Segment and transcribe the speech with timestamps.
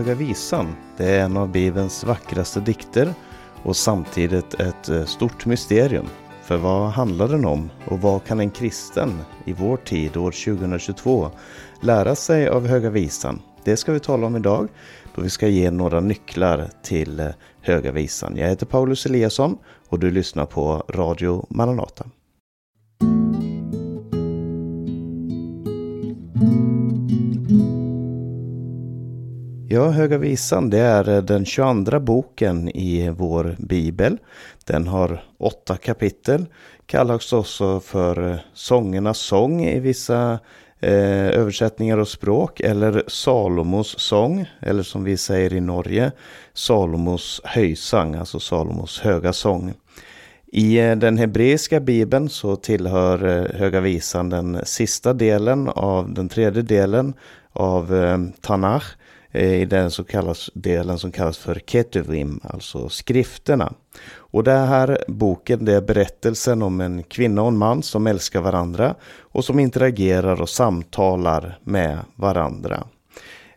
[0.00, 0.74] Höga Visan.
[0.96, 3.14] Det är en av Bibelns vackraste dikter
[3.62, 6.06] och samtidigt ett eh, stort mysterium.
[6.42, 11.30] För vad handlar den om och vad kan en kristen i vår tid, år 2022,
[11.82, 13.42] lära sig av Höga Visan?
[13.64, 14.68] Det ska vi tala om idag
[15.14, 17.28] då vi ska ge några nycklar till eh,
[17.60, 18.36] Höga Visan.
[18.36, 22.04] Jag heter Paulus Eliasson och du lyssnar på Radio Maranata.
[29.72, 34.18] Ja, Höga Visan det är eh, den 22 boken i vår bibel.
[34.64, 36.46] Den har åtta kapitel.
[36.86, 40.38] Kallas också för eh, Sångernas sång i vissa
[40.80, 42.60] eh, översättningar och språk.
[42.60, 44.46] Eller Salomos sång.
[44.60, 46.12] Eller som vi säger i Norge,
[46.54, 48.14] Salomos höjsang.
[48.14, 49.74] Alltså Salomos höga sång.
[50.46, 53.18] I eh, den hebreiska bibeln så tillhör
[53.54, 57.14] Höga Visan den sista delen av den tredje delen
[57.52, 57.92] av
[58.40, 58.96] Tanach
[59.32, 63.72] Eh, i den som kallas, delen som kallas för Ketuvim, alltså skrifterna.
[64.12, 68.40] Och den här boken det är berättelsen om en kvinna och en man som älskar
[68.40, 72.84] varandra och som interagerar och samtalar med varandra.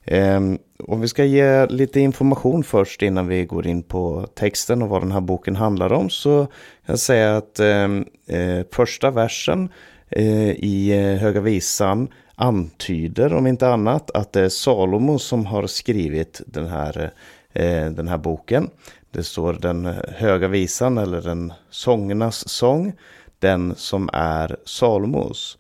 [0.06, 4.90] Ehm, om vi ska ge lite information först innan vi går in på texten och
[4.90, 6.46] vad den här boken handlar om så
[6.86, 9.70] kan jag säga att ehm, eh, första versen
[10.10, 16.42] eh, i Höga Visan antyder om inte annat att det är Salomo som har skrivit
[16.46, 17.12] den här,
[17.54, 18.70] eh, den här boken.
[19.12, 22.94] Det står den höga visan eller den sångernas sång.
[23.40, 25.58] Den som är Salomos.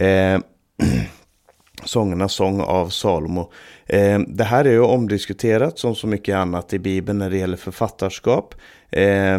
[0.00, 0.40] Eh,
[1.84, 3.52] sångernas sång av Salomo.
[3.86, 7.56] Eh, det här är ju omdiskuterat som så mycket annat i Bibeln när det gäller
[7.56, 8.54] författarskap.
[8.90, 9.38] Eh,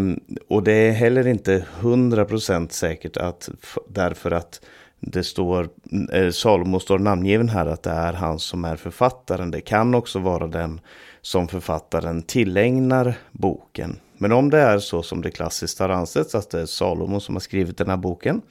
[0.49, 3.49] och det är heller inte 100% säkert att
[3.87, 4.61] därför att
[5.07, 5.69] det står,
[6.13, 9.51] eh, Salomo står namngiven här att det är han som är författaren.
[9.51, 10.79] Det kan också vara den
[11.21, 13.99] som författaren tillägnar boken.
[14.17, 17.35] Men om det är så som det klassiskt har ansetts att det är Salomo som
[17.35, 18.41] har skrivit den här boken.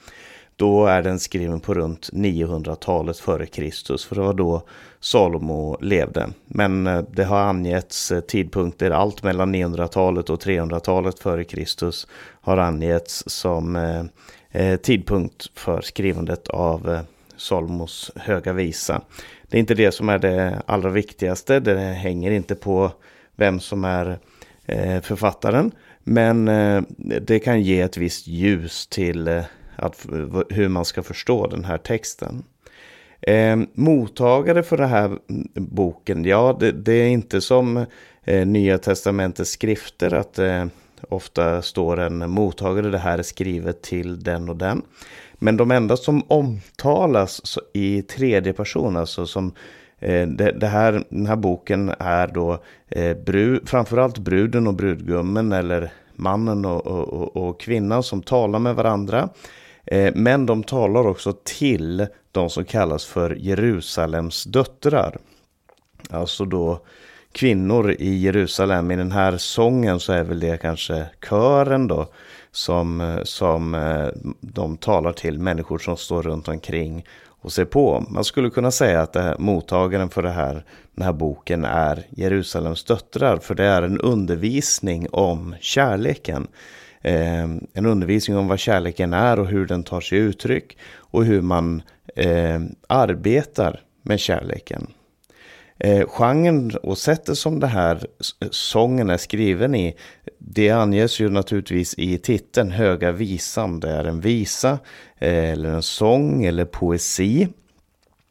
[0.55, 4.05] Då är den skriven på runt 900-talet före Kristus.
[4.05, 4.61] För det var då
[4.99, 6.29] Salomo levde.
[6.45, 12.07] Men eh, det har angetts eh, tidpunkter, allt mellan 900-talet och 300-talet före Kristus
[12.41, 13.75] har angetts som
[14.53, 17.01] eh, tidpunkt för skrivandet av eh,
[17.37, 19.01] Salmos höga visa.
[19.47, 21.59] Det är inte det som är det allra viktigaste.
[21.59, 22.91] Det hänger inte på
[23.35, 24.19] vem som är
[24.65, 25.71] eh, författaren.
[26.03, 26.81] Men eh,
[27.21, 29.43] det kan ge ett visst ljus till eh,
[29.75, 30.05] att,
[30.49, 32.43] hur man ska förstå den här texten.
[33.21, 35.19] Eh, mottagare för den här mm,
[35.53, 37.85] boken, ja det, det är inte som
[38.23, 40.65] eh, Nya Testamentets skrifter att eh,
[41.09, 44.81] Ofta står en mottagare, det här är skrivet till den och den.
[45.33, 49.53] Men de enda som omtalas i tredje person, alltså som
[49.99, 55.51] eh, det, det, här, den här boken är då eh, brud, framförallt bruden och brudgummen
[55.51, 59.29] eller mannen och, och, och kvinnan som talar med varandra.
[59.85, 65.17] Eh, men de talar också till de som kallas för Jerusalems döttrar.
[66.09, 66.79] Alltså då
[67.33, 68.91] kvinnor i Jerusalem.
[68.91, 72.07] I den här sången så är väl det kanske kören då.
[72.51, 74.07] Som, som eh,
[74.41, 77.05] de talar till människor som står runt omkring
[77.43, 78.05] och ser på.
[78.09, 82.83] Man skulle kunna säga att det, mottagaren för det här, den här boken är Jerusalems
[82.83, 83.37] döttrar.
[83.37, 86.47] För det är en undervisning om kärleken.
[87.01, 90.77] Eh, en undervisning om vad kärleken är och hur den tar sig uttryck.
[90.95, 91.81] Och hur man
[92.15, 94.87] eh, arbetar med kärleken.
[95.77, 98.07] Eh, genren och sättet som det här
[98.51, 99.95] sången är skriven i,
[100.37, 103.79] det anges ju naturligtvis i titeln Höga Visan.
[103.79, 104.79] Det är en visa,
[105.19, 107.47] eh, eller en sång, eller poesi.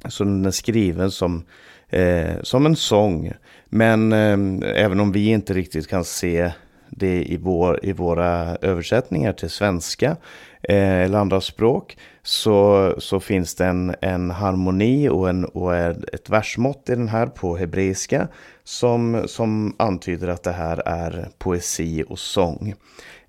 [0.09, 1.45] Så den är skriven som,
[1.89, 3.33] eh, som en sång.
[3.67, 6.53] Men eh, även om vi inte riktigt kan se
[6.97, 10.17] det i, vår, i våra översättningar till svenska
[10.63, 16.31] eh, eller andra språk så, så finns det en, en harmoni och, en, och ett
[16.31, 18.29] versmått i den här på hebreiska
[18.65, 22.75] som, som antyder att det här är poesi och sång.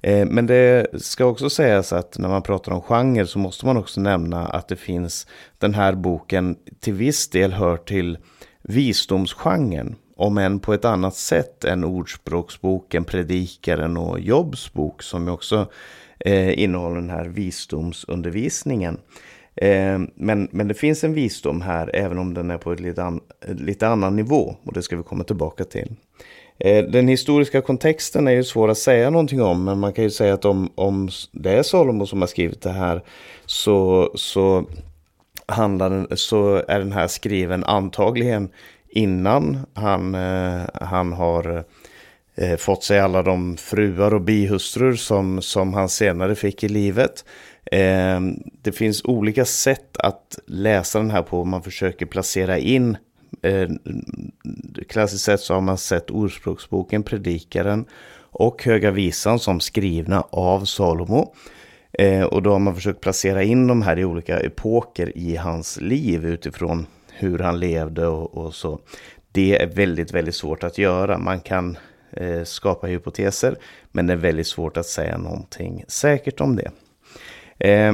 [0.02, 3.78] Eh, men det ska också sägas att när man pratar om genre så måste man
[3.78, 5.28] också nämna att det finns
[5.58, 8.18] den här boken till viss del hör till
[8.62, 15.68] visdomsgenren om än på ett annat sätt än Ordspråksboken, Predikaren och Jobs bok som också
[16.20, 19.00] eh, innehåller den här visdomsundervisningen.
[19.56, 23.04] Eh, men, men det finns en visdom här även om den är på ett lite,
[23.04, 25.96] an, lite annan nivå och det ska vi komma tillbaka till.
[26.60, 30.10] Eh, den historiska kontexten är ju svår att säga någonting om men man kan ju
[30.10, 33.02] säga att om, om det är Salomo som har skrivit det här
[33.46, 34.66] så, så,
[35.46, 38.50] handlar den, så är den här skriven antagligen
[38.94, 41.64] innan han, eh, han har
[42.36, 47.26] eh, fått sig alla de fruar och bihustrur som, som han senare fick i livet.
[47.72, 48.22] Eh,
[48.62, 51.46] det finns olika sätt att läsa den här på.
[51.46, 52.98] Man försöker placera in
[54.90, 57.86] klassiskt sett så har man sett Ordspråksboken, Predikaren
[58.34, 61.34] och Höga Visan som skrivna av Salomo.
[61.94, 65.82] Eh, och då har man försökt placera in de här i olika epoker i hans
[65.82, 66.88] liv utifrån
[67.24, 68.80] hur han levde och, och så.
[69.32, 71.18] Det är väldigt, väldigt svårt att göra.
[71.18, 71.78] Man kan
[72.12, 73.56] eh, skapa hypoteser,
[73.92, 76.72] men det är väldigt svårt att säga någonting säkert om det.
[77.70, 77.94] Eh,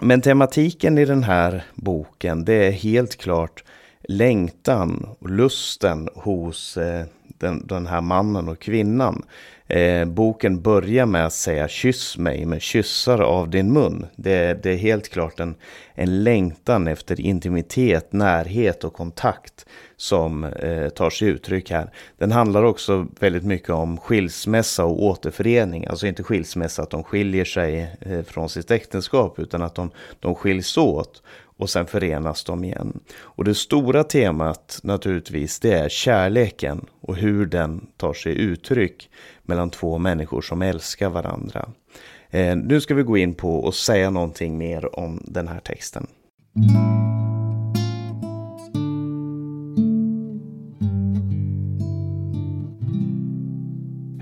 [0.00, 3.64] men tematiken i den här boken, det är helt klart
[4.00, 7.04] längtan och lusten hos eh,
[7.42, 9.24] den, den, här mannen och kvinnan.
[9.66, 14.06] Eh, boken börjar med att säga kyss mig med kyssar av din mun.
[14.16, 15.54] Det, det är helt klart en,
[15.94, 19.66] en längtan efter intimitet, närhet och kontakt
[19.96, 21.90] som eh, tar sig uttryck här.
[22.18, 25.86] Den handlar också väldigt mycket om skilsmässa och återförening.
[25.86, 29.90] Alltså inte skilsmässa att de skiljer sig eh, från sitt äktenskap utan att de,
[30.20, 31.22] de skiljs åt
[31.62, 33.00] och sen förenas de igen.
[33.20, 39.10] Och det stora temat naturligtvis det är kärleken och hur den tar sig uttryck
[39.42, 41.68] mellan två människor som älskar varandra.
[42.30, 46.06] Eh, nu ska vi gå in på och säga någonting mer om den här texten.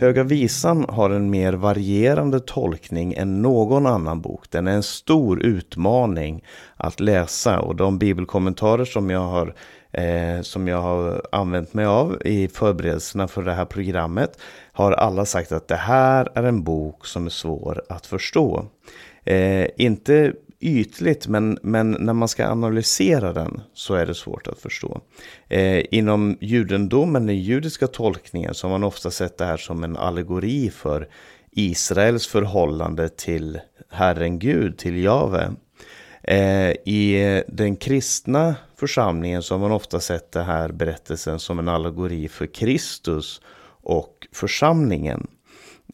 [0.01, 4.51] Höga Visan har en mer varierande tolkning än någon annan bok.
[4.51, 6.45] Den är en stor utmaning
[6.77, 9.55] att läsa och de bibelkommentarer som jag har,
[9.93, 14.39] eh, som jag har använt mig av i förberedelserna för det här programmet
[14.73, 18.65] har alla sagt att det här är en bok som är svår att förstå.
[19.25, 24.59] Eh, inte ytligt, men, men när man ska analysera den så är det svårt att
[24.59, 25.01] förstå.
[25.49, 29.97] Eh, inom judendomen, den judiska tolkningen, så har man ofta sett det här som en
[29.97, 31.09] allegori för
[31.51, 33.61] Israels förhållande till
[33.91, 35.53] Herren Gud, till Jave.
[36.23, 41.69] Eh, I den kristna församlingen så har man ofta sett den här berättelsen som en
[41.69, 43.41] allegori för Kristus
[43.83, 45.27] och församlingen.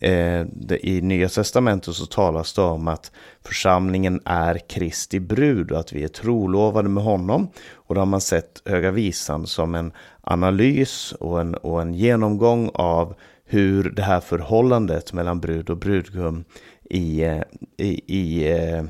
[0.01, 0.47] Eh,
[0.81, 3.13] I Nya Testamentet så talas det om att
[3.45, 7.49] församlingen är Kristi brud och att vi är trolovade med honom.
[7.73, 12.71] Och då har man sett Höga Visan som en analys och en, och en genomgång
[12.75, 13.15] av
[13.45, 16.45] hur det här förhållandet mellan brud och brudgum
[16.91, 17.43] i, eh,
[17.77, 18.85] i, i eh,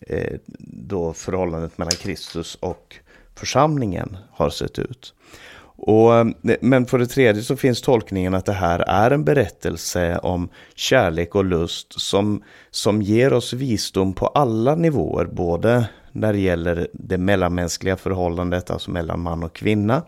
[0.00, 2.96] eh, då förhållandet mellan Kristus och
[3.34, 5.14] församlingen har sett ut.
[5.86, 6.26] Och, eh,
[6.60, 11.34] men för det tredje så finns tolkningen att det här är en berättelse om kärlek
[11.34, 17.18] och lust som, som ger oss visdom på alla nivåer, både när det gäller det
[17.18, 20.02] mellanmänskliga förhållandet, alltså mellan man och kvinna,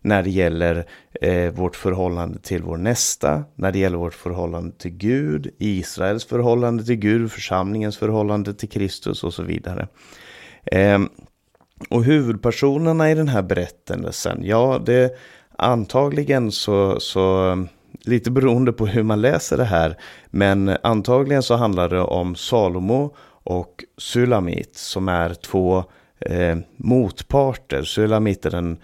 [0.00, 0.86] när det gäller
[1.20, 6.84] eh, vårt förhållande till vår nästa, när det gäller vårt förhållande till Gud, Israels förhållande
[6.84, 9.88] till Gud, församlingens förhållande till Kristus och så vidare.
[10.64, 10.98] Eh,
[11.90, 15.16] och huvudpersonerna i den här berättelsen, ja, det
[15.56, 17.56] antagligen så, så
[18.04, 19.96] lite beroende på hur man läser det här,
[20.30, 23.14] men antagligen så handlar det om Salomo
[23.44, 25.84] och Sulamit som är två
[26.20, 27.82] eh, motparter.
[27.82, 28.76] Sulamit är den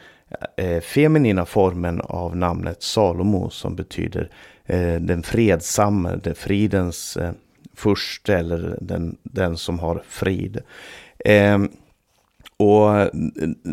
[0.57, 4.31] eh, feminina formen av namnet Salomo som betyder
[4.67, 7.33] eh, den fredsamme, den fridens eh,
[7.75, 10.61] furste eller den, den som har frid.
[11.25, 11.59] Eh,
[12.57, 13.09] och eh,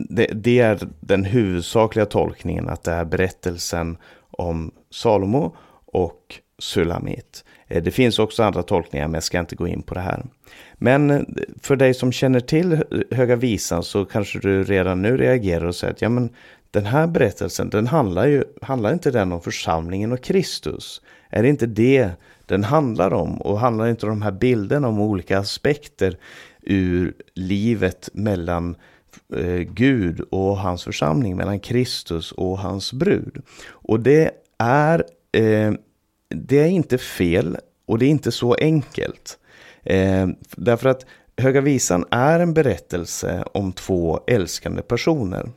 [0.09, 3.97] det, det, är den huvudsakliga tolkningen att det är berättelsen
[4.31, 7.43] om Salomo och Sulamit.
[7.67, 10.25] Eh, det finns också andra tolkningar men jag ska inte gå in på det här.
[10.73, 11.21] Men eh,
[11.61, 15.93] för dig som känner till Höga Visan så kanske du redan nu reagerar och säger
[15.93, 16.29] att ja, men
[16.71, 21.01] den här berättelsen den handlar ju handlar inte den om församlingen och Kristus?
[21.29, 22.09] Är det inte det
[22.45, 23.41] den handlar om?
[23.41, 26.17] Och handlar inte de här bilderna om olika aspekter
[26.62, 28.75] ur livet mellan
[29.36, 33.41] eh, Gud och hans församling, mellan Kristus och hans brud.
[33.70, 35.74] Och det är, eh,
[36.30, 39.38] det är inte fel och det är inte så enkelt.
[39.84, 41.06] Eh, därför att
[41.38, 45.50] Höga Visan är en berättelse om två älskande personer.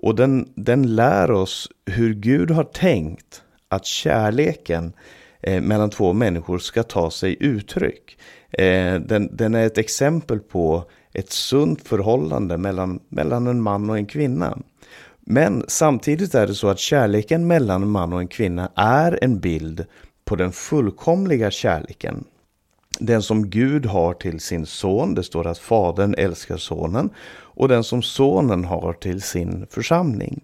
[0.00, 4.92] Och den, den lär oss hur Gud har tänkt att kärleken
[5.42, 8.18] eh, mellan två människor ska ta sig uttryck.
[8.50, 13.98] Eh, den, den, är ett exempel på ett sunt förhållande mellan, mellan en man och
[13.98, 14.58] en kvinna.
[15.20, 19.40] Men samtidigt är det så att kärleken mellan en man och en kvinna är en
[19.40, 19.86] bild
[20.24, 22.24] på den fullkomliga kärleken.
[23.00, 27.10] den som Gud har till sin son, det står att fadern älskar sonen,
[27.58, 30.40] och den som sonen har till sin församling.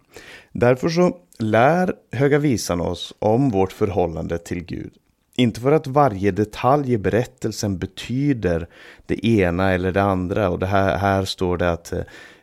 [0.57, 4.93] Därför så lär Höga Visan oss om vårt förhållande till Gud.
[5.37, 8.69] Inte för att varje detalj i berättelsen betyder
[9.07, 10.51] det ena eller det andra.
[10.51, 11.93] Och det här, här står det att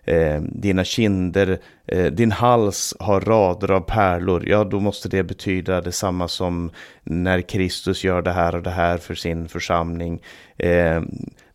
[0.04, 4.50] eh, dina kinder, eh, din hals har rader av pärlor.
[4.50, 6.72] Ja, då måste det betyda detsamma som
[7.04, 10.22] när Kristus gör det här och det här för sin församling.
[10.58, 11.02] Eh,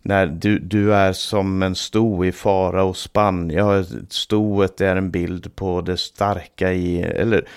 [0.07, 3.51] när du, du är som en sto i fara och spann.
[3.51, 7.49] Ja, stoet är en bild på det starka i, eller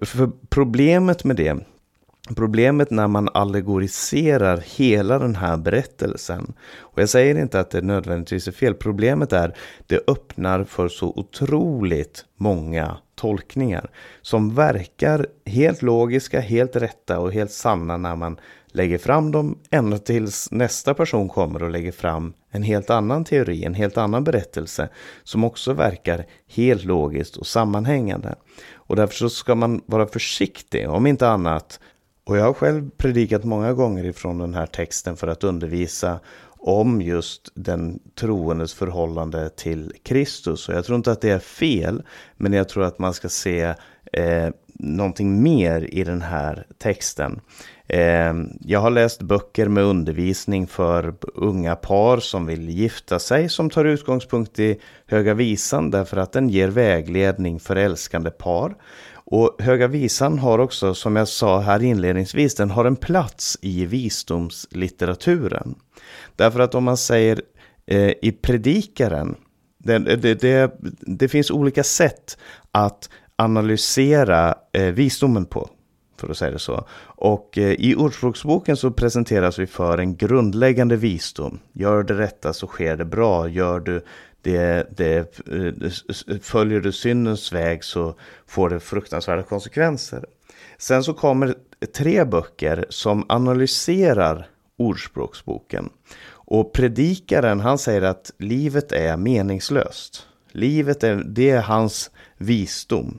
[0.00, 1.56] för problemet med det
[2.36, 8.48] Problemet när man allegoriserar hela den här berättelsen, och jag säger inte att det nödvändigtvis
[8.48, 9.54] är fel, problemet är
[9.86, 13.90] det öppnar för så otroligt många tolkningar
[14.22, 18.36] som verkar helt logiska, helt rätta och helt sanna när man
[18.74, 23.64] lägger fram dem ända tills nästa person kommer och lägger fram en helt annan teori,
[23.64, 24.88] en helt annan berättelse
[25.22, 28.34] som också verkar helt logiskt och sammanhängande.
[28.74, 31.80] Och därför så ska man vara försiktig, om inte annat,
[32.24, 36.20] och jag har själv predikat många gånger ifrån den här texten för att undervisa
[36.66, 40.68] om just den troendes förhållande till Kristus.
[40.68, 42.02] Och jag tror inte att det är fel,
[42.36, 43.74] men jag tror att man ska se
[44.12, 47.40] eh, någonting mer i den här texten.
[47.88, 53.70] Ehm, jag har läst böcker med undervisning för unga par som vill gifta sig som
[53.70, 58.74] tar utgångspunkt i Höga Visan därför att den ger vägledning för älskande par.
[59.26, 63.86] Och Höga Visan har också, som jag sa här inledningsvis, den har en plats i
[63.86, 65.74] visdomslitteraturen.
[66.36, 67.42] Därför att om man säger
[67.86, 69.36] eh, i Predikaren,
[69.78, 72.38] det, eh, det, det, det, finns olika sätt
[72.70, 75.68] att analysera eh, visdomen på,
[76.16, 76.86] för att säga det så.
[77.04, 81.58] Och eh, i Ordspråksboken så presenteras vi för en grundläggande visdom.
[81.72, 83.48] Gör det rätta så sker det bra.
[83.48, 84.04] Gör du
[84.42, 88.14] det, det, eh, följer du syndens väg så
[88.46, 90.24] får det fruktansvärda konsekvenser.
[90.78, 91.54] Sen så kommer
[91.96, 95.90] tre böcker som analyserar Ordspråksboken.
[96.46, 100.26] Och predikaren han säger att livet är meningslöst.
[100.52, 103.18] Livet är, det är hans visdom.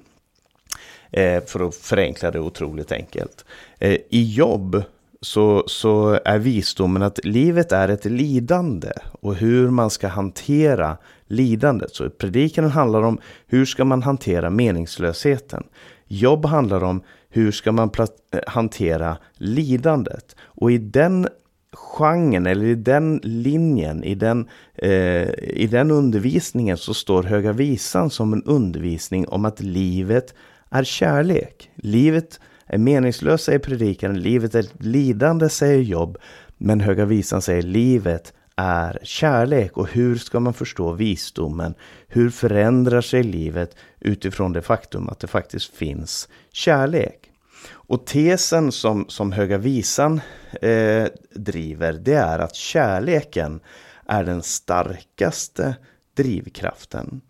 [1.16, 3.46] Eh, för att förenkla det otroligt enkelt.
[3.80, 4.84] Eh, I jobb
[5.22, 8.92] så, så är visdomen att livet är ett lidande
[9.22, 11.96] och hur man ska hantera lidandet.
[11.96, 15.64] Så predikan handlar om hur ska man hantera meningslösheten.
[16.08, 20.36] Jobb handlar om hur ska man eh, hantera lidandet.
[20.42, 21.28] Och i den
[21.74, 28.10] genren eller i den linjen, i den, eh, i den undervisningen så står Höga Visan
[28.10, 30.34] som en undervisning om att livet
[30.80, 31.70] är kärlek.
[31.76, 34.20] Livet är meningslöst, säger predikaren.
[34.20, 36.18] Livet är lidande, säger Jobb.
[36.58, 41.74] Men Höga Visan säger livet är kärlek och hur ska man förstå visdomen?
[42.08, 47.32] Hur förändrar sig livet utifrån det faktum att det faktiskt finns kärlek?
[47.72, 50.22] Och tesen som, som Höga Visan
[50.62, 51.06] eh,
[51.36, 53.60] driver det är att kärleken
[54.06, 55.76] är den starkaste
[56.18, 57.22] drivkraften.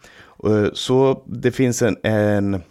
[0.43, 2.61] Eh, så det finns en, en,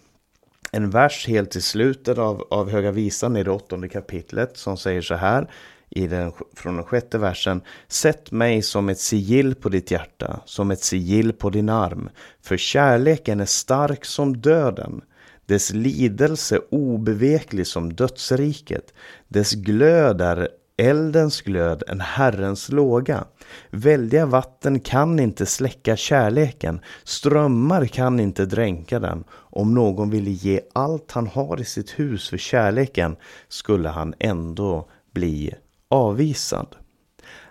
[0.74, 5.02] en vers helt i slutet av, av Höga Visan i det åttonde kapitlet som säger
[5.02, 5.50] så här
[5.90, 7.62] i den, från den sjätte versen.
[7.88, 12.10] Sätt mig som ett sigill på ditt hjärta, som ett sigill på din arm.
[12.42, 15.00] För kärleken är stark som döden,
[15.46, 18.94] dess lidelse obeveklig som dödsriket.
[19.28, 23.24] Dess glöd är eldens glöd, en Herrens låga.
[23.70, 29.24] Väldiga vatten kan inte släcka kärleken, strömmar kan inte dränka den.
[29.56, 33.16] Om någon ville ge allt han har i sitt hus för kärleken
[33.48, 35.54] skulle han ändå bli
[35.88, 36.76] avvisad.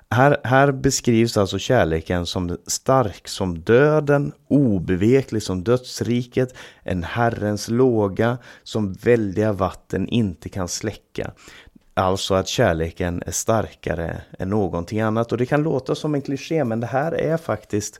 [0.09, 8.37] Här, här beskrivs alltså kärleken som stark som döden, obeveklig som dödsriket, en Herrens låga
[8.63, 11.31] som väldiga vatten inte kan släcka.
[11.93, 15.31] Alltså att kärleken är starkare än någonting annat.
[15.31, 17.99] Och det kan låta som en kliché, men det här är faktiskt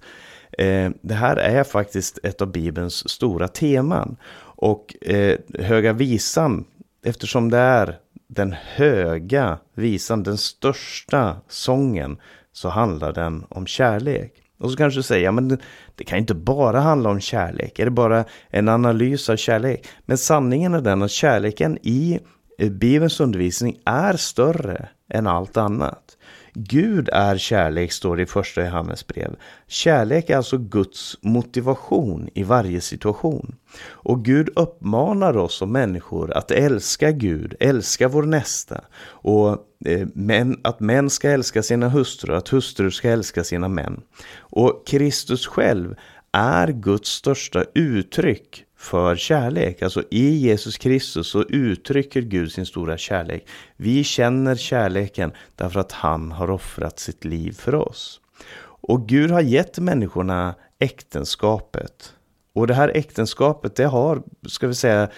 [0.57, 4.17] Eh, det här är faktiskt ett av Bibelns stora teman.
[4.55, 6.65] Och eh, Höga Visan,
[7.05, 12.17] eftersom det är den höga visan, den största sången,
[12.51, 14.33] så handlar den om kärlek.
[14.60, 15.57] Och så kanske du säger, ja, men det,
[15.95, 17.79] det kan inte bara handla om kärlek.
[17.79, 19.88] Är det bara en analys av kärlek?
[20.05, 22.19] Men sanningen är den att kärleken i
[22.57, 26.17] eh, Bibelns undervisning är större än allt annat.
[26.53, 29.36] Gud är kärlek, står det i första Johannes brev.
[29.67, 33.55] Kärlek är alltså Guds motivation i varje situation.
[33.89, 38.81] Och Gud uppmanar oss som människor att älska Gud, älska vår nästa.
[39.05, 39.50] Och
[39.86, 44.01] eh, män, att män ska älska sina hustrur, att hustrur ska älska sina män.
[44.39, 45.95] Och Kristus själv
[46.34, 49.82] är Guds största uttryck för kärlek.
[49.82, 53.48] Alltså i Jesus Kristus så uttrycker Gud sin stora kärlek.
[53.78, 58.20] Vi känner kärleken därför att han har offrat sitt liv för oss.
[58.63, 62.13] Och Gud har gett människorna äktenskapet.
[62.56, 65.10] Och det här äktenskapet det har, ska vi säga,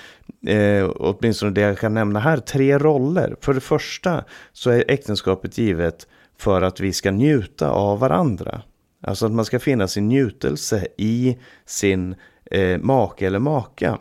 [0.47, 3.35] eh, åtminstone det jag kan nämna här, tre roller.
[3.41, 6.07] För det första så är äktenskapet givet
[6.37, 8.61] för att vi ska njuta av varandra.
[9.07, 12.15] Alltså att man ska finna sin njutelse i sin
[12.51, 13.99] eh, make eller maka.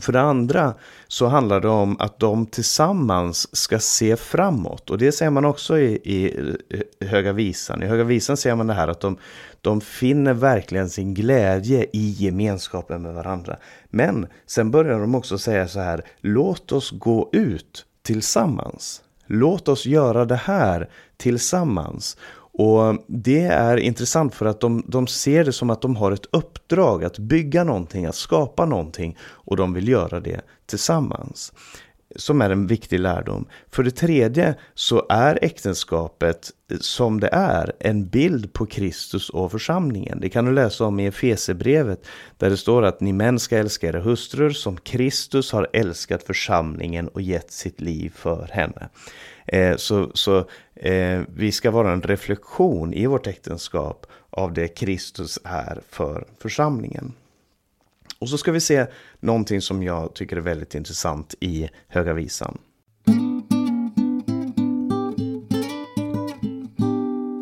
[0.00, 0.74] För det andra
[1.08, 4.90] så handlar det om att de tillsammans ska se framåt.
[4.90, 7.82] Och det ser man också i, i, eh, Höga Visan.
[7.82, 9.16] I Höga Visan ser man det här att de,
[9.60, 13.56] de finner verkligen sin glädje i gemenskapen med varandra.
[13.90, 19.02] Men sen börjar de också säga så här, låt oss gå ut tillsammans.
[19.26, 22.16] Låt oss göra det här tillsammans.
[22.52, 26.26] Och det är intressant för att de, de ser det som att de har ett
[26.30, 31.52] uppdrag att bygga någonting, att skapa någonting och de vill göra det tillsammans.
[32.16, 33.46] Som är en viktig lärdom.
[33.70, 39.50] För det tredje så är äktenskapet eh, som det är en bild på Kristus och
[39.50, 40.20] församlingen.
[40.20, 42.06] Det kan du läsa om i Efesebrevet
[42.38, 47.08] där det står att ni män ska älska era hustrur som Kristus har älskat församlingen
[47.08, 48.88] och gett sitt liv för henne.
[49.46, 50.38] Eh, så så
[50.74, 57.12] eh, vi ska vara en reflektion i vårt äktenskap av det Kristus är för församlingen.
[58.22, 58.86] Och så ska vi se
[59.20, 62.58] någonting som jag tycker är väldigt intressant i Höga Visan.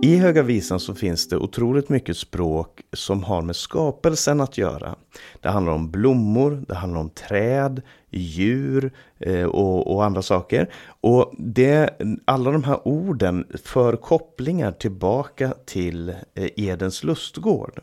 [0.03, 4.95] I Höga Visan så finns det otroligt mycket språk som har med skapelsen att göra.
[5.41, 10.73] Det handlar om blommor, det handlar om träd, djur eh, och, och, andra saker.
[11.01, 11.91] Och det,
[12.25, 17.81] alla de här orden för kopplingar tillbaka till eh, Edens lustgård.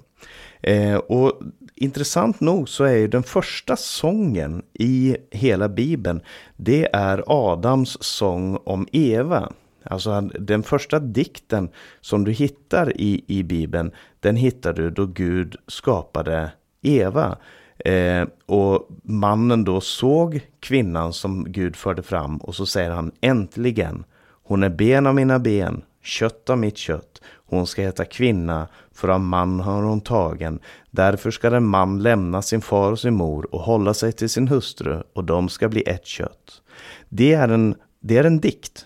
[0.62, 1.42] Eh, och
[1.78, 6.22] intressant nog så är den första sången i hela Bibeln,
[6.56, 9.52] det är Adams sång om Eva.
[9.84, 11.70] Alltså den första dikten
[12.02, 17.38] som du hittar i, i Bibeln, den hittar du då Gud skapade Eva.
[17.86, 24.04] Eh, och mannen då såg kvinnan som Gud förde fram och så säger han äntligen,
[24.44, 27.22] hon är ben av mina ben, kött av mitt kött.
[27.50, 30.60] Hon ska heta kvinna, för av man har hon tagen.
[30.92, 34.48] Därför ska en man lämna sin far och sin mor och hålla sig till sin
[34.48, 36.62] hustru och de ska bli ett kött.
[37.10, 38.86] Det är en, det är en dikt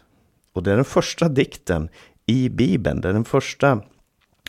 [0.54, 1.90] och det är den första dikten
[2.26, 3.02] i Bibeln.
[3.02, 3.82] Det är den första,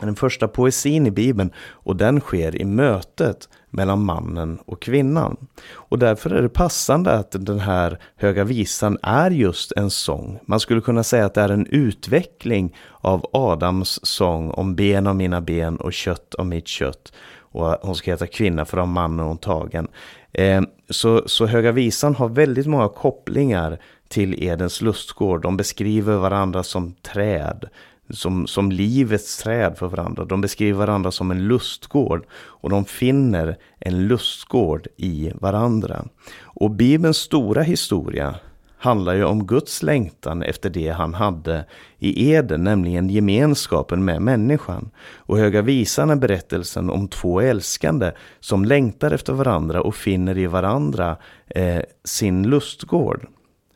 [0.00, 1.52] den första poesin i Bibeln.
[1.58, 5.36] Och den sker i mötet mellan mannen och kvinnan.
[5.72, 10.38] Och därför är det passande att den här Höga Visan är just en sång.
[10.44, 15.16] Man skulle kunna säga att det är en utveckling av Adams sång om ben av
[15.16, 17.12] mina ben och kött av mitt kött.
[17.38, 19.88] Och hon ska heta kvinna för av mannen hon tagen.
[20.32, 25.42] Eh, så, så Höga Visan har väldigt många kopplingar till Edens lustgård.
[25.42, 27.68] De beskriver varandra som träd,
[28.12, 30.24] som, som livets träd för varandra.
[30.24, 36.04] De beskriver varandra som en lustgård och de finner en lustgård i varandra.
[36.42, 38.34] Och Bibelns stora historia
[38.82, 41.64] handlar ju om Guds längtan efter det han hade
[41.98, 44.90] i Eden, nämligen gemenskapen med människan.
[45.16, 50.46] Och Höga Visan är berättelsen om två älskande som längtar efter varandra och finner i
[50.46, 51.16] varandra
[51.48, 53.26] eh, sin lustgård.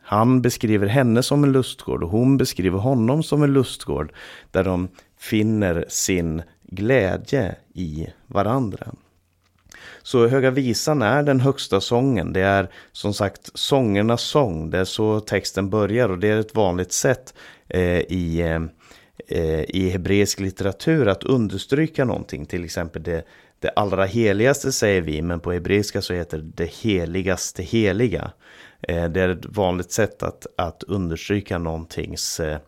[0.09, 4.13] Han beskriver henne som en lustgård och hon beskriver honom som en lustgård
[4.51, 4.87] där de
[5.19, 8.91] finner sin glädje i varandra.
[10.01, 12.33] Så Höga Visan är den högsta sången.
[12.33, 14.69] Det är som sagt sångernas sång.
[14.69, 17.33] Det är så texten börjar och det är ett vanligt sätt
[17.67, 18.61] eh, i, eh,
[19.37, 22.45] eh i hebreisk litteratur att understryka någonting.
[22.45, 23.23] Till exempel det,
[23.59, 28.31] det allra heligaste säger vi, men på hebreiska så heter det det heligaste heliga.
[28.81, 32.59] Eh, det är ett vanligt sätt att, att understryka någontings eh,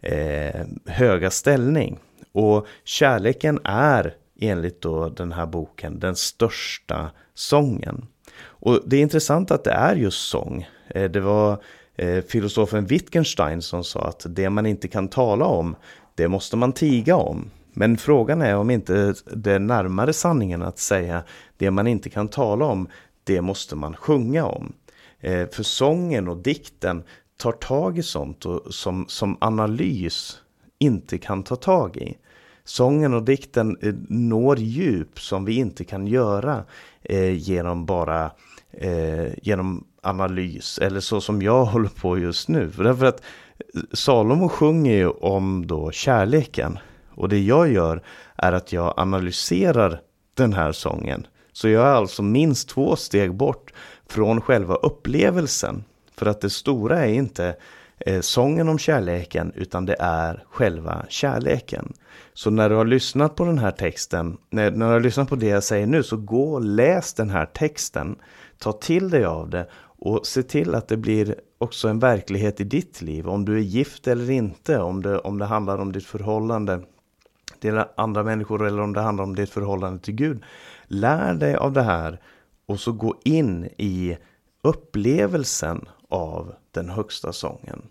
[0.00, 1.98] eh, höga ställning.
[2.32, 8.06] Och kärleken är enligt då den här boken den största sången.
[8.40, 10.68] Och det är intressant att det är just sång.
[10.88, 11.62] Eh, det var
[11.96, 15.76] eh, filosofen Wittgenstein som sa att det man inte kan tala om,
[16.14, 17.50] det måste man tiga om.
[17.78, 21.22] Men frågan är om inte det är närmare sanningen att säga
[21.56, 22.88] det man inte kan tala om,
[23.24, 24.72] det måste man sjunga om.
[25.20, 27.02] Eh, för sången och dikten
[27.36, 30.38] tar tag i sånt och som, som analys
[30.78, 32.18] inte kan ta tag i.
[32.64, 36.64] Sången och dikten eh, når djup som vi inte kan göra
[37.02, 38.30] eh, genom bara
[38.72, 42.70] eh, genom analys eller så som jag håller på just nu.
[42.70, 43.20] För därför att
[43.58, 46.78] eh, Salomo sjunger ju om då kärleken
[47.18, 48.02] och det jag gör
[48.36, 50.00] är att jag analyserar
[50.34, 51.26] den här sången.
[51.52, 53.72] Så jag är alltså minst två steg bort
[54.08, 55.84] från själva upplevelsen.
[56.16, 57.56] För att det stora är inte
[57.98, 61.92] eh, sången om kärleken utan det är själva kärleken.
[62.34, 65.36] Så när du har lyssnat på den här texten, när, när du har lyssnat på
[65.36, 68.16] det jag säger nu så gå och läs den här texten.
[68.58, 72.64] Ta till dig av det och se till att det blir också en verklighet i
[72.64, 73.28] ditt liv.
[73.28, 76.80] Om du är gift eller inte, om det, om det handlar om ditt förhållande
[77.60, 80.42] till andra människor eller om det handlar om ditt förhållande till Gud.
[80.86, 82.20] Lär dig av det här
[82.66, 84.18] och så gå in i
[84.62, 87.82] upplevelsen av den högsta sången.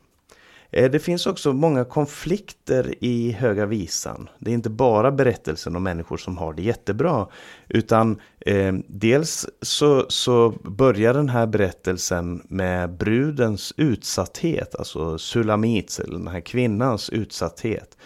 [0.72, 4.30] Eh, det finns också många konflikter i Höga Visan.
[4.40, 7.28] Det är inte bara berättelsen om människor som har det jättebra.
[7.68, 14.76] Utan eh, dels så, så börjar den här berättelsen med brudens utsatthet.
[14.76, 17.98] Alltså Sulamits, eller den här kvinnans utsatthet.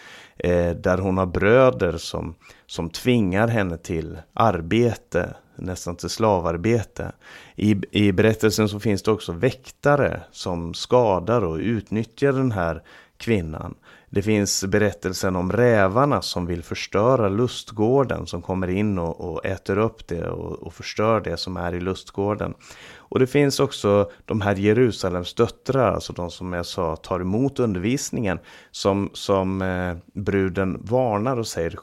[0.44, 7.12] Eh, där hon har bröder som, som tvingar henne till arbete nästan till slavarbete.
[7.56, 12.84] I, I berättelsen så finns det också väktare som skadar och utnyttjar den här
[13.18, 13.76] kvinnan.
[14.14, 19.78] Det finns berättelsen om rävarna som vill förstöra lustgården som kommer in och, och äter
[19.78, 22.54] upp det och, och, förstör det som är i lustgården.
[22.98, 27.60] Och det finns också de här Jerusalems döttrar, alltså de som jag sa tar emot
[27.60, 28.40] undervisningen,
[28.72, 31.76] som, som eh, bruden varnar och säger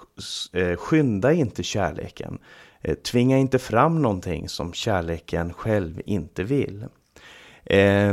[0.53, 2.39] eh, skynda inte kärleken.
[2.81, 6.87] Eh, tvinga inte fram någonting som kärleken själv inte vill.
[7.65, 8.13] Eh,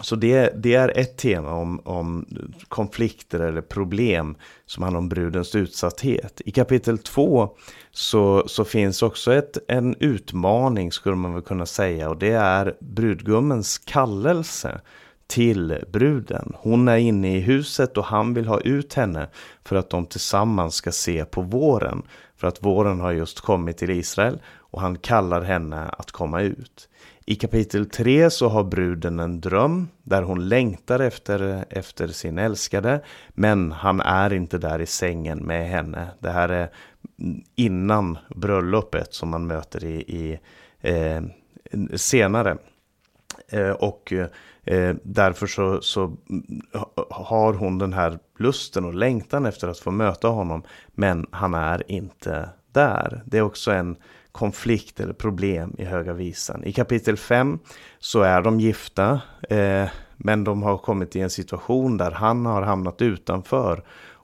[0.00, 2.26] så det, det, är ett tema om, om,
[2.68, 4.34] konflikter eller problem
[4.66, 6.40] som handlar om brudens utsatthet.
[6.44, 7.48] I kapitel 2
[7.90, 12.74] så, så finns också ett, en utmaning skulle man väl kunna säga och det är
[12.80, 14.80] brudgummens kallelse
[15.26, 16.52] till bruden.
[16.56, 19.28] Hon är inne i huset och han vill ha ut henne
[19.64, 22.02] för att de tillsammans ska se på våren.
[22.36, 26.88] För att våren har just kommit till Israel och han kallar henne att komma ut.
[27.26, 33.00] I kapitel 3 så har bruden en dröm där hon längtar efter, efter sin älskade.
[33.28, 36.08] Men han är inte där i sängen med henne.
[36.18, 36.70] Det här är
[37.54, 40.38] innan bröllopet som man möter i, i
[40.80, 41.22] eh,
[41.94, 42.56] senare.
[43.48, 44.12] Eh, och
[44.64, 46.16] eh, därför så, så
[47.10, 50.62] har hon den här lusten och längtan efter att få möta honom.
[50.88, 53.22] Men han är inte där.
[53.26, 53.96] Det är också en
[54.32, 56.64] konflikt eller problem i Höga Visan.
[56.64, 57.58] I kapitel 5
[57.98, 59.20] så är de gifta.
[59.50, 63.82] Eh, men de har kommit i en situation där han har hamnat utanför.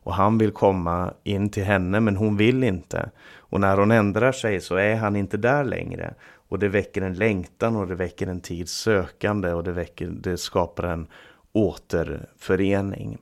[0.09, 3.11] Och han vill komma in till henne men hon vill inte.
[3.37, 6.15] Och när hon ändrar sig så är han inte där längre.
[6.49, 10.37] Och det väcker en längtan och det väcker en tids sökande och det, väcker, det
[10.37, 11.07] skapar en
[11.53, 13.19] återförening.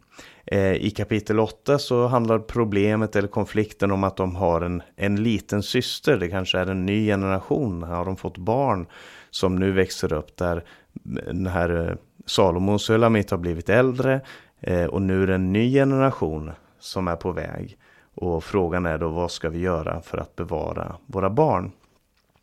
[0.47, 5.23] Eh, I kapitel 8 så handlar problemet eller konflikten om att de har en, en
[5.23, 6.17] liten syster.
[6.17, 7.83] Det kanske är en ny generation.
[7.83, 8.87] Har de fått barn
[9.31, 10.65] som nu växer upp där
[11.03, 14.21] den här eh, Salomon Sulamit har blivit äldre
[14.61, 17.79] eh, och nu är det en ny generation som är på väg.
[18.15, 21.73] Och frågan är då vad ska vi göra för att bevara våra barn?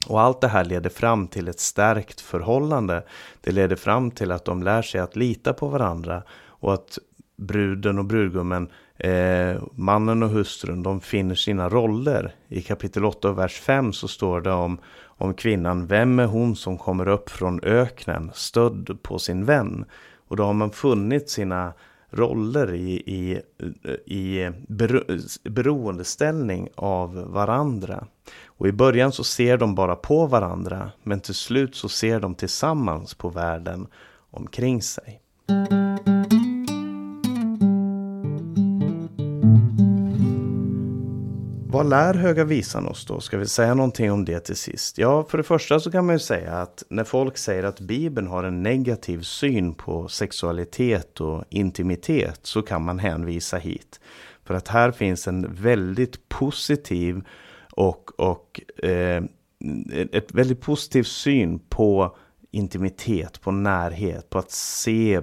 [0.07, 3.03] Och allt det här leder fram till ett stärkt förhållande.
[3.41, 6.97] Det leder fram till att de lär sig att lita på varandra och att
[7.37, 12.35] bruden och brudgummen, eh, mannen och hustrun, de finner sina roller.
[12.47, 16.55] I kapitel 8 och vers 5 så står det om, om kvinnan, vem är hon
[16.55, 19.85] som kommer upp från öknen stödd på sin vän?
[20.27, 21.73] Och då har man funnit sina
[22.13, 23.41] roller i, i,
[24.05, 25.01] i bero,
[25.43, 28.07] beroendeställning av varandra.
[28.45, 32.35] Och i början så ser de bara på varandra, men till slut så ser de
[32.35, 33.87] tillsammans på världen
[34.31, 35.19] omkring sig.
[41.83, 43.19] Vad lär Höga Visan oss då?
[43.19, 44.97] Ska vi säga någonting om det till sist?
[44.97, 48.27] Ja, för det första så kan man ju säga att när folk säger att Bibeln
[48.27, 53.99] har en negativ syn på sexualitet och intimitet så kan man hänvisa hit.
[54.43, 57.21] För att här finns en väldigt positiv
[57.71, 59.23] och, och eh,
[60.11, 62.17] ett väldigt positiv syn på
[62.51, 65.21] intimitet, på närhet, på att se,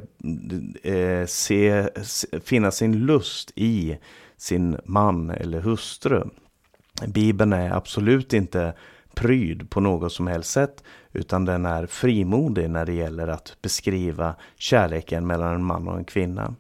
[0.83, 1.89] eh, se,
[2.45, 3.99] finna sin lust i
[4.37, 6.25] sin man eller hustru.
[7.07, 8.75] Bibeln är absolut inte
[9.15, 14.35] pryd på något som helst sätt utan den är frimodig när det gäller att beskriva
[14.57, 16.55] kärleken mellan en man och en kvinna.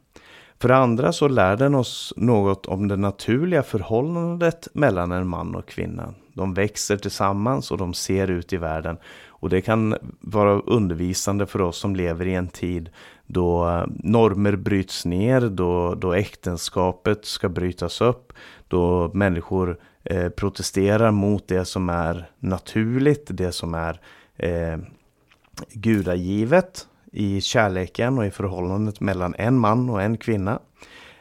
[0.61, 5.55] För det andra så lär den oss något om det naturliga förhållandet mellan en man
[5.55, 6.15] och kvinna.
[6.35, 8.99] De växer tillsammans och de ser ut i världen.
[9.27, 12.91] Och det kan vara undervisande för oss som lever i en tid
[13.27, 18.33] då eh, normer bryts ner, då, då äktenskapet ska brytas upp,
[18.69, 19.79] då människor
[20.11, 24.01] eh, protesterar mot det som är naturligt, det som är
[24.37, 24.79] eh,
[25.73, 30.59] gudagivet i kärleken och i förhållandet mellan en man och en kvinna.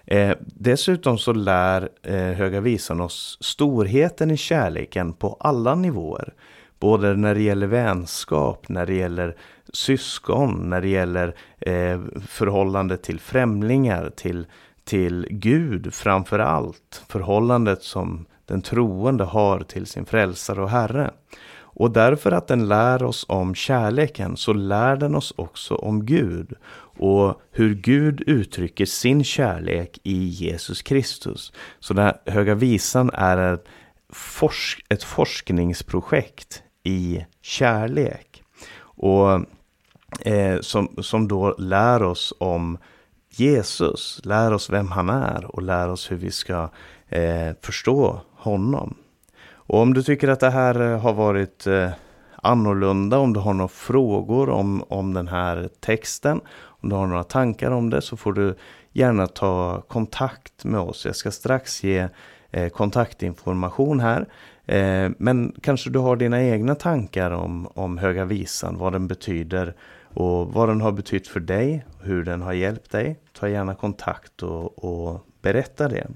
[0.05, 6.33] Eh, dessutom så lär eh, Höga Visan oss storheten i kärleken på alla nivåer.
[6.79, 9.35] Både när det gäller vänskap, när det gäller
[9.73, 14.47] syskon, när det gäller eh, förhållande till främlingar, till,
[14.83, 17.03] till Gud framför allt.
[17.07, 21.11] Förhållandet som den troende har till sin frälsare och Herre.
[21.79, 26.53] Och därför att den lär oss om kärleken så lär den oss också om Gud
[26.99, 31.53] och hur Gud uttrycker sin kärlek i Jesus Kristus.
[31.79, 33.65] Så den här Höga Visan är ett,
[34.09, 38.43] forsk ett forskningsprojekt i kärlek.
[38.81, 39.31] Och
[40.27, 42.77] eh, som, som då lär oss om
[43.29, 46.69] Jesus, lär oss vem han är och lär oss hur vi ska
[47.09, 48.95] eh, förstå honom.
[49.51, 51.89] Och om du tycker att det här eh, har varit eh,
[52.35, 56.41] annorlunda, om du har några frågor om, om den här texten,
[56.81, 58.55] om du har några tankar om det så får du
[58.91, 61.05] gärna ta kontakt med oss.
[61.05, 62.07] Jag ska strax ge
[62.51, 64.25] eh, kontaktinformation här.
[64.65, 69.73] Eh, men kanske du har dina egna tankar om, om Höga Visan, vad den betyder
[70.13, 73.19] och vad den har betytt för dig, hur den har hjälpt dig.
[73.33, 76.07] Ta gärna kontakt och, och berätta det.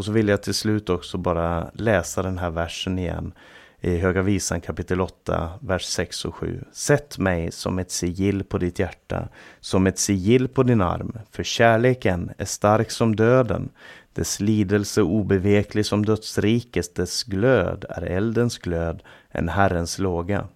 [0.00, 3.32] Och så vill jag till slut också bara läsa den här versen igen
[3.80, 6.64] i Höga Visan kapitel 8, vers 6 och 7.
[6.72, 9.28] Sätt mig som ett sigill på ditt hjärta,
[9.60, 13.68] som ett sigill på din arm, för kärleken är stark som döden,
[14.12, 20.46] dess lidelse obeveklig som dödsrikes, dess glöd är eldens glöd, en Herrens låga.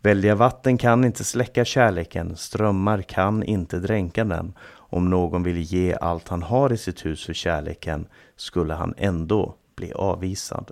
[0.00, 4.52] Väldiga vatten kan inte släcka kärleken, strömmar kan inte dränka den.
[4.90, 9.54] Om någon vill ge allt han har i sitt hus för kärleken skulle han ändå
[9.76, 10.70] bli avvisad.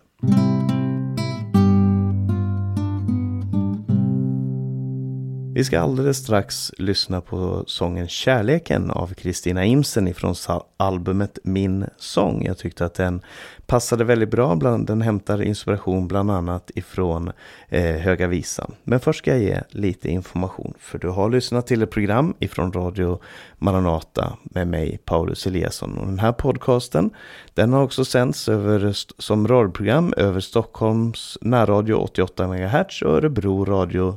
[5.56, 10.34] Vi ska alldeles strax lyssna på sången Kärleken av Kristina Imsen ifrån
[10.76, 12.44] albumet Min sång.
[12.44, 13.20] Jag tyckte att den
[13.66, 14.54] passade väldigt bra.
[14.54, 17.32] Den hämtar inspiration bland annat ifrån
[17.68, 18.74] eh, Höga Visan.
[18.84, 20.74] Men först ska jag ge lite information.
[20.78, 23.20] För du har lyssnat till ett program ifrån Radio
[23.58, 25.98] Maranata med mig Paulus Eliasson.
[25.98, 27.10] Och den här podcasten
[27.54, 34.16] den har också sänds över, som radioprogram över Stockholms närradio 88 MHz och Örebro radio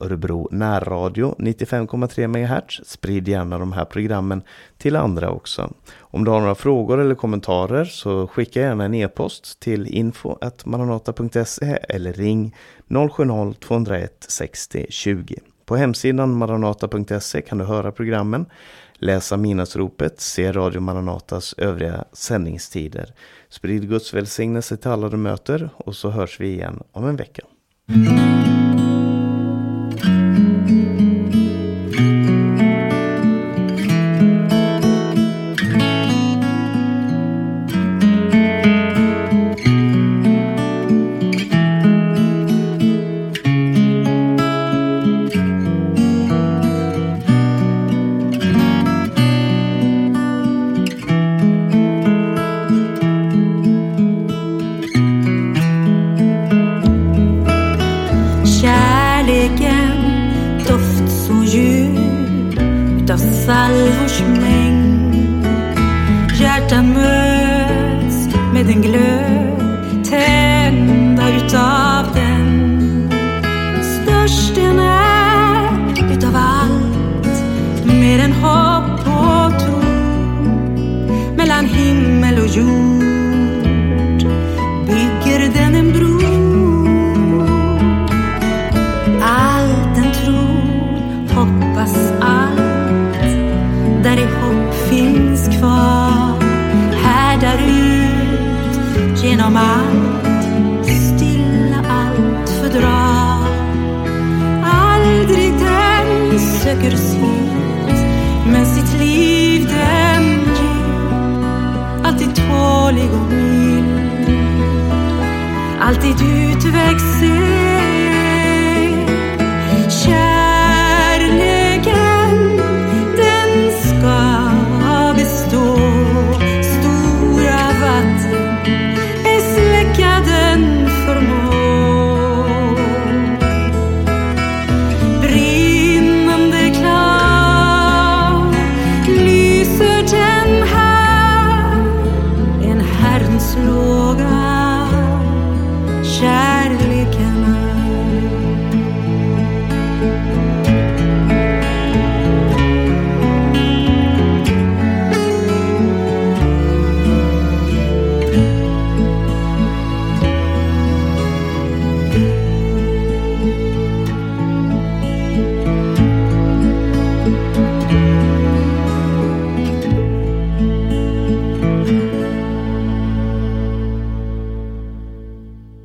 [0.00, 2.90] Örebro närradio 95,3 MHz.
[2.90, 4.42] Sprid gärna de här programmen
[4.78, 5.72] till andra också.
[5.98, 12.12] Om du har några frågor eller kommentarer så skicka gärna en e-post till info.maranata.se eller
[12.12, 12.56] ring
[12.88, 15.36] 070-201 60 20.
[15.70, 18.46] På hemsidan maranata.se kan du höra programmen,
[18.94, 23.14] läsa minnesropet, se Radio Maranatas övriga sändningstider.
[23.48, 27.42] Sprid Guds välsignelse till alla du möter och så hörs vi igen om en vecka.
[66.40, 69.49] Hjärtan möts med en glöd.